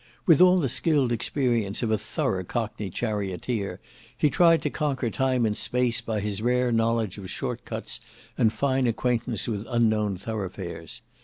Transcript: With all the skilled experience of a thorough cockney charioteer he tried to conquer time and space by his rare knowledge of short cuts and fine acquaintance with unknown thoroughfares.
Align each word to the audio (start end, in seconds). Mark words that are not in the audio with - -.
With 0.25 0.41
all 0.41 0.57
the 0.59 0.67
skilled 0.67 1.11
experience 1.11 1.83
of 1.83 1.91
a 1.91 1.97
thorough 1.99 2.43
cockney 2.43 2.89
charioteer 2.89 3.79
he 4.17 4.31
tried 4.31 4.63
to 4.63 4.71
conquer 4.71 5.11
time 5.11 5.45
and 5.45 5.55
space 5.55 6.01
by 6.01 6.21
his 6.21 6.41
rare 6.41 6.71
knowledge 6.71 7.19
of 7.19 7.29
short 7.29 7.65
cuts 7.65 7.99
and 8.35 8.51
fine 8.51 8.87
acquaintance 8.87 9.47
with 9.47 9.67
unknown 9.69 10.17
thoroughfares. 10.17 11.03